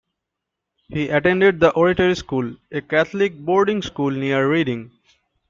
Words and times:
He 0.87 1.09
attended 1.09 1.59
The 1.59 1.69
Oratory 1.73 2.15
School, 2.15 2.55
a 2.71 2.81
Catholic 2.81 3.37
boarding 3.37 3.83
school 3.83 4.09
near 4.09 4.49
Reading. 4.49 4.89